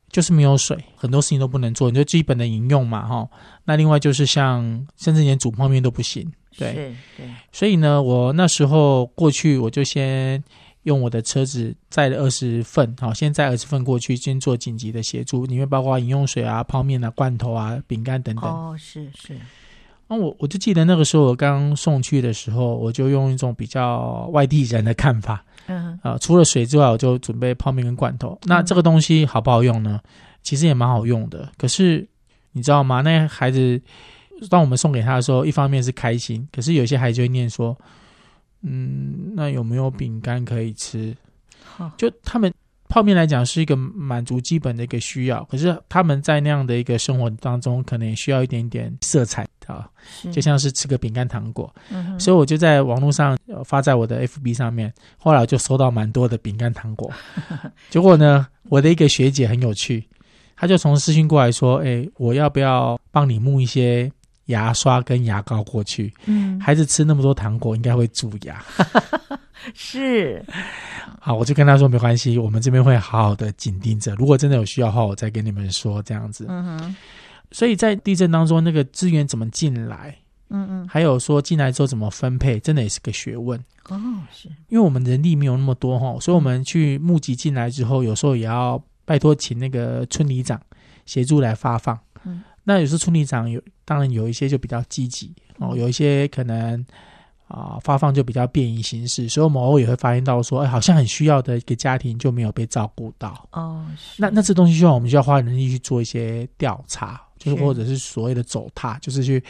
[0.10, 3.28] 就是没有水，很多事情都不能做，你就基本的饮用嘛，哈。
[3.66, 6.26] 那另外就是像，甚至连煮泡面都不行，
[6.58, 7.30] 对，对。
[7.52, 10.42] 所以呢，我那时候过去，我就先
[10.84, 18.46] 用我的车子载了二十份，好，先载二十份过去，先做紧急的协助，里面包括饮用水啊、泡面啊、罐头啊、饼干等等。
[18.46, 19.38] 哦，是是。
[20.12, 28.38] 那我我就记得那个时候我刚送去的时候，我就用一种比较外地人的看法，嗯啊，除了水之外，我就准备泡面跟罐头。
[28.44, 30.02] 那这个东西好不好用呢？
[30.44, 31.50] 其实也蛮好用的。
[31.58, 32.06] 可是
[32.52, 33.00] 你知道吗？
[33.00, 33.82] 那孩子
[34.50, 37.78] 当我们送给他的时候，一方面是开心，可是有些孩子就会念说
[38.64, 41.16] ：“嗯，那有没有饼干可以吃？”
[41.96, 42.54] 就他们。
[42.92, 49.90] 泡面来讲是一个满足基本的一个需要，可是他们在那样的一个生活当中，可能也需要一点点色彩啊，
[50.34, 51.74] 就像是吃个饼干糖果。
[51.90, 57.10] 嗯，所以我就在网络上发在我的 FB 上面，后来我就收到蛮多的饼干糖果。
[57.90, 60.06] 结果呢，我的一个学姐很有趣，
[60.58, 64.12] 她就从私讯过来说：“哎，我要不要帮你募一些
[64.52, 66.14] 牙刷跟牙膏过去？
[66.26, 68.64] 嗯，孩子吃那么多糖果，应该会蛀牙。
[69.76, 70.44] ”是。
[71.20, 74.16] 好，我就跟他说没关系，我们这边会好好的紧盯着。
[74.16, 76.46] 如果真的有需要的话，我再跟你们说这样子。
[76.50, 76.96] 嗯哼。
[77.52, 80.16] 所以在地震当中，那个资源怎么进来？
[80.50, 80.88] 嗯嗯。
[80.88, 83.60] 还有说进来之后怎么分配，真的也是个学问。
[83.90, 84.00] 哦，
[84.34, 84.48] 是。
[84.70, 90.60] 因为我们人力没有那么多哈，所以我们去募集进来之后，有时候也要拜托请那个村里长
[91.06, 91.98] 协助来发放。
[92.24, 92.42] 嗯。
[92.64, 96.86] 那有时候村里长有，当然有一些就比较积极哦，有一些可能。
[97.54, 103.46] 啊，发放就比较便于形式，所以我们偶尔也会发现到说，哎，好像很需要的一个家庭就没有被照顾到。
[103.52, 103.86] 哦，
[104.18, 109.44] 那那这东西需要我们需要花人力去做一些调查，就是或者是所谓的走踏，就是去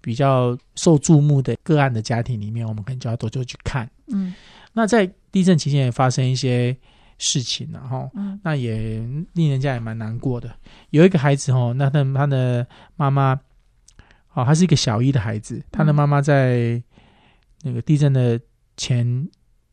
[0.00, 3.86] 比较受注目的个案的家庭里面，我们可能就要多就去看。
[4.06, 4.32] 嗯，
[4.72, 6.74] 那在地震期间也发生一些
[7.22, 8.98] 事情然后，嗯，那也
[9.32, 10.54] 令人家也蛮难过的。
[10.90, 13.32] 有一个孩子哦，那他他的妈妈，
[14.34, 16.82] 哦，他是一个小一的孩子，他的妈妈在。
[17.64, 18.40] 那个地震的
[18.76, 19.06] 前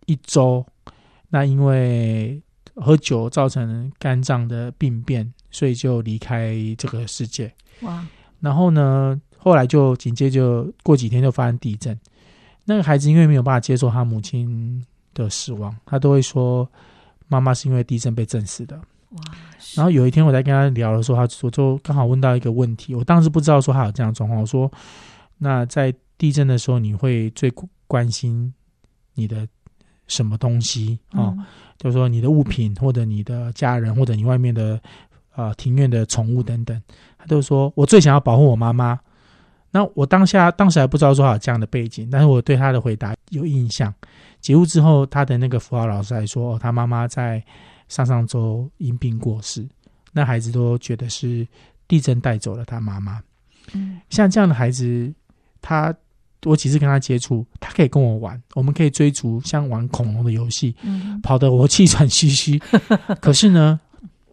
[0.06, 0.64] 一周，
[1.30, 2.40] 那因为
[2.76, 7.52] 喝酒造成肝脏的病变，所以就离开这个世界。
[7.82, 8.06] 哇！
[8.42, 12.00] 然后呢，后来就紧接着过几天就发生地震。
[12.66, 14.86] 那个孩子因为没有办法接受他母亲
[15.16, 16.70] 的死亡，他都会说
[17.30, 18.76] 妈妈是因为地震被震死的。
[19.12, 19.22] 哇！
[19.76, 24.42] 然后有一天我在跟他聊的时候，他我就刚好问到一个问题，我当时不知道说他有这样的状况。
[24.42, 24.70] 我说：
[25.38, 27.50] 那在地震的时候，你会最
[27.88, 28.54] 关心
[29.14, 29.48] 你的
[30.08, 31.22] 什么东西啊？
[31.22, 31.46] 哦嗯、
[31.78, 34.80] 就是说你的物品，或者你的家人，或者你外面的
[35.36, 36.82] 呃庭院的宠物等等。
[37.18, 39.00] 他就说我最想要保护我妈妈。
[39.72, 43.94] 那我当下当时还不知道说他有这样的背景，但是我对他的回答有印象。
[44.42, 47.44] 结束之后，他的那个辅导老师还说，哦，他妈妈在
[47.88, 49.68] 上上周因病过世。
[50.12, 51.48] 那孩子都觉得是
[51.88, 53.22] 地震带走了他妈妈。
[53.74, 55.14] 嗯，像这样的孩子，
[55.62, 55.94] 他。
[56.46, 62.58] 我几次跟他接触，他可以跟我玩，我们可以追逐，像玩恐龙的游戏，嗯、跑得我气喘吁吁。
[63.20, 63.78] 可是呢，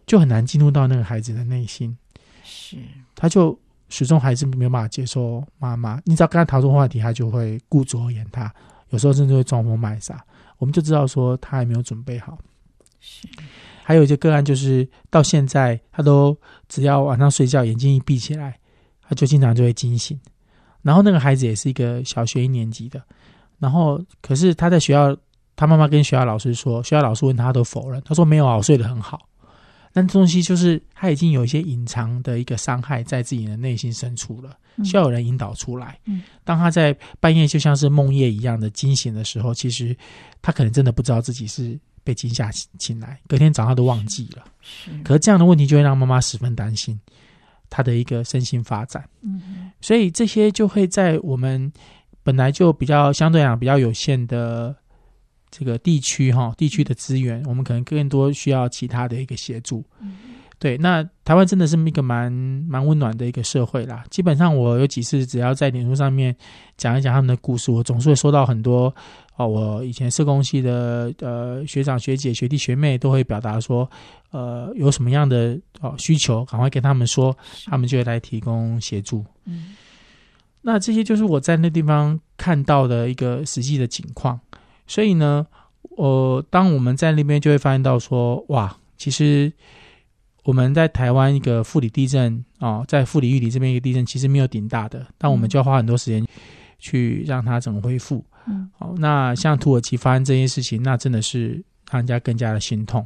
[0.05, 1.97] 就很难进入到那个孩子的内心，
[2.45, 2.77] 是，
[3.13, 3.59] 他就
[3.89, 6.01] 始终还是没有办法接受妈妈。
[6.05, 8.53] 你只要跟他讨论话题，他就会顾左右而言他，
[8.89, 10.23] 有时候甚至会装疯卖傻。
[10.57, 12.37] 我们就知道说他还没有准备好。
[12.99, 13.27] 是，
[13.83, 16.35] 还有一些个案就是到现在，他都
[16.67, 18.59] 只要晚上睡觉，眼睛一闭起来，
[19.01, 20.19] 他就经常就会惊醒。
[20.81, 23.01] 然后那个孩子也是一个小学一年级的，
[23.59, 25.15] 然后可是他在学校，
[25.55, 29.27] 他妈妈跟学校老师说，学校老师问他，他都否认，他说没有啊，我睡得很好。
[29.93, 35.99] 但东西就是他已经有一些隐藏的一个伤害在自己的内心深处了，需要有人引导出来。
[36.05, 39.95] 嗯，当他在半夜就像是梦夜一样的惊醒的时候，其实
[40.41, 44.43] 他可能真的不知道自己是被惊吓醒来，隔天早上都忘记了。
[44.61, 46.99] 是，可是这样的问题就会让妈妈十分担心。
[47.69, 51.69] 他的一个身心发展，嗯，所以这些就会在我们
[52.23, 54.73] 本来就比较相对来讲比较有限的
[55.49, 59.83] 这个地区哈，地区的资源，我们可能更多需要其他的一个协助。
[59.99, 60.17] 嗯，
[60.59, 64.03] 对，那台湾真的是一个蛮蛮温暖的一个社会啦。
[64.09, 66.35] 基本上我有几次只要在脸书上面
[66.77, 68.93] 讲一讲他们的故事，我总是会收到很多。
[69.37, 73.87] 哦，我以前社工系的呃学长学姐学弟学妹都会表达说，
[74.31, 77.37] 呃有什么样的哦需求，赶快跟他们说，
[77.67, 79.23] 他们就会来提供协助。
[79.45, 79.75] 嗯，
[80.61, 84.39] 那这些就是我在那地方看到的一个实际的情况。
[84.87, 85.45] 所以呢，
[85.97, 89.51] 呃，当我们在那边就会发现到说，哇，其实
[90.43, 96.25] 我们在台湾一个富里地震啊，哦，在富里玉里这边一个地震其实没有顶大的，但我们就要花很多时间
[96.79, 98.23] 去让它整个恢复。
[98.47, 101.61] 嗯，好，那像土耳其发生这件事情，那真的是
[101.91, 103.05] 让人家更加的心痛。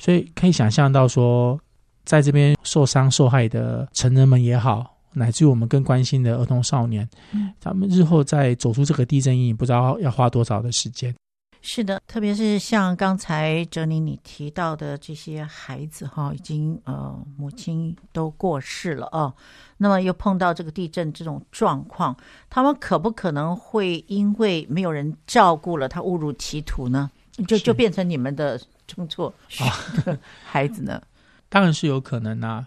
[0.00, 1.58] 所以可以想象到说，
[2.04, 11.14] 在这边受伤受害的成人们也好，乃至于我们更关心的儿童少年，嗯，他们日后再走出这个地震阴影，不知道要花多少的时间。
[11.62, 19.34] 是的，特别是像刚才哲宁你提到的这些孩子哈，已经呃母亲都过世了啊，
[19.78, 22.14] 那么又碰到这个地震这种状况，
[22.48, 27.10] 他们可不可能会因为没有人照顾了他误入歧途呢？
[27.48, 29.34] 就就变成你们的中错
[30.44, 31.02] 孩子呢？
[31.48, 32.66] 当然是有可能啊。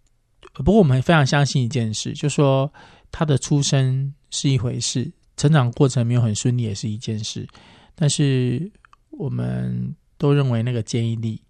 [0.64, 2.72] 不过我们非常相信一件事，就说
[3.12, 7.48] 他的出生是一回事，成长过程没有很顺利也是一件事，
[7.96, 8.72] 但是。
[9.12, 11.42] 我们都认为那个坚毅力，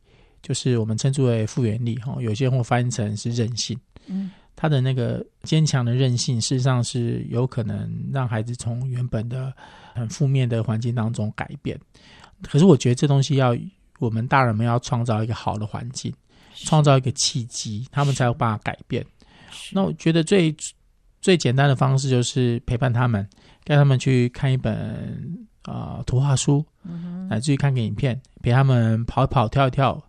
[0.41, 3.79] 就是我们称之为复原力哈，有些人会翻译成是韧性。
[4.07, 9.53] 嗯，他的那个坚强的韧性，事实上是有可能让孩子从原本的
[9.93, 11.79] 很负面的环境当中改变。
[12.41, 13.55] 可是我觉得这东西要
[13.99, 16.11] 我们大人们要创造一个好的环境，
[16.65, 19.05] 创造一个契机，他们才有办法改变。
[19.71, 20.55] 那我觉得最
[21.21, 23.27] 最简单的方式就是陪伴他们，
[23.63, 25.47] 带他们去看一本。
[25.63, 26.65] 啊、呃，图画书，
[27.29, 30.01] 乃至于看个影片，陪他们跑一跑、跳一跳，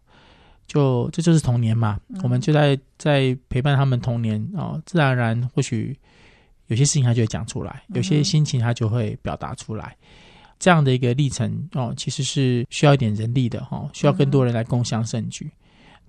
[0.66, 2.00] 就这就是童年嘛。
[2.08, 5.94] 嗯、我们就在在陪伴他们童年啊、哦，自然而然，或许
[6.68, 9.94] 有些事情他就会讲出来，有些心情他就会表达出来。
[10.00, 10.06] 嗯、
[10.58, 15.50] 这样的一个历程哦，其实是需要一点人力的哈、哦，需要更多人来共享盛举。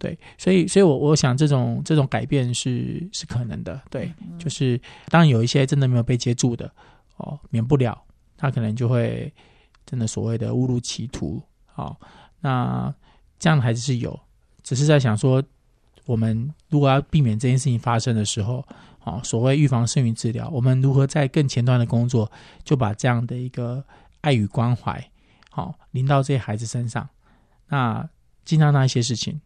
[0.02, 3.80] 嗯、对，所以，所以我我想，这种这种改变是是可能的。
[3.90, 4.80] 对，嗯、就是
[5.10, 6.70] 当然有一些真的没有被接住的
[7.18, 8.02] 哦，免不了。
[8.38, 9.32] 他可能就会
[9.86, 11.96] 真的所谓的误入歧途，好，
[12.40, 12.92] 那
[13.38, 14.20] 这样的孩子是有，
[14.64, 15.44] 只是在想说，
[16.08, 18.66] 我们如果要避免这件事情发生的时候，
[19.04, 22.32] 哦，所谓预防胜于治疗，我们如何在更前端的工作，
[22.64, 23.84] 就把这样的一个
[24.22, 25.12] 爱与关怀，
[25.52, 27.08] 好，临到这些孩子身上，
[27.68, 28.10] 那
[28.44, 29.40] 经常那一些事情，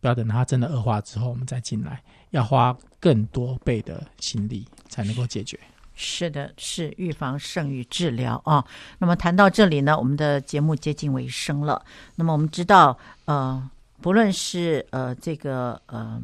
[0.00, 5.58] 不要等它真的恶化之后，我们再进来，要花更多倍的心力才能够解决。
[5.94, 8.64] 是的，是预防胜于治疗啊。
[8.98, 11.84] 那么谈到这里呢，我们的节目接近尾声了。
[12.16, 13.70] 那么我们知道，呃，
[14.00, 16.18] 不论是呃这个呃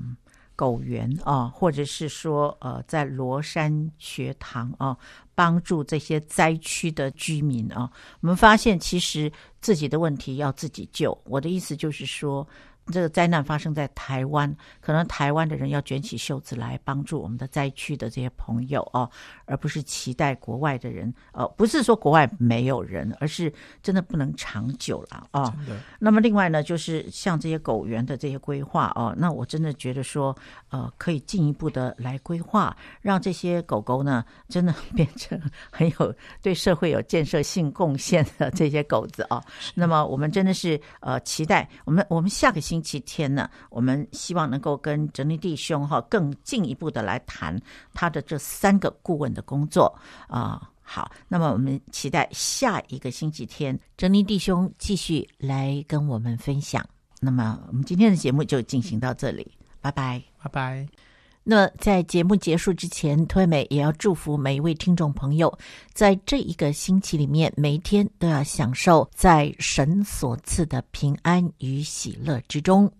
[0.55, 4.97] 狗园啊，或者是说呃在罗山学堂啊，
[5.35, 11.16] 帮助这些灾区的居民啊，我们发现其实自己的问题要自己救。
[11.24, 12.49] 我的意思就是说。
[12.93, 19.11] 这个灾难发生在台湾，可能台湾的人要卷起袖子来帮助我们的灾区的这些朋友哦，
[19.45, 21.12] 而不是期待国外的人。
[21.32, 25.53] 呃，不是说国外没有人，而是真的不能长久了哦。
[25.99, 30.37] 那么另外呢，就是像这些狗园的这些规划哦，那我真的觉得说，
[30.68, 35.41] 呃，可以进一步的来规划，让这些狗狗呢，真的 变成
[35.72, 39.43] 很有对社会有建设性贡献的这些狗子哦。
[39.74, 42.76] 那么我们真的是呃期待我们我们下个星。
[42.77, 47.59] 星期天呢，我们希望能够跟哲尼弟兄哈更进一步的来谈
[47.95, 49.91] 他的这三个顾问的工作
[50.29, 56.87] 啊，好，那么我们期待下一个星期天，哲尼弟兄继续来跟我们分享。
[57.18, 61.06] 那么我们今天的节目就进行到这里，拜拜，拜拜。
[61.49, 65.57] 那在节目结束之前，推美也要祝福每一位听众朋友，
[65.92, 72.90] 在这一个星期里面，每天都要享受在神所赐的平安与喜乐之中。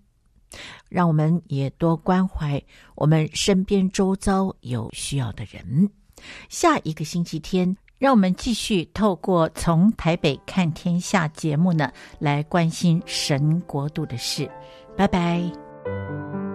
[0.89, 2.63] 让我们也多关怀
[2.95, 5.91] 我们身边周遭有需要的人。
[6.49, 14.49] 下一个星期天，让我们继续透过从台北看天下节目呢，来关心神国度的事。
[14.97, 16.46] 拜拜。